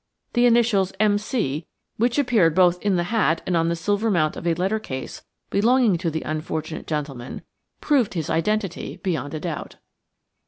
[0.33, 1.19] The initials M.
[1.19, 1.67] C.,
[1.97, 5.23] which appeared both in the hat and on the silver mount of a letter case
[5.51, 7.43] belonging to the unfortunate gentleman,
[7.81, 9.75] proved his identity beyond a doubt.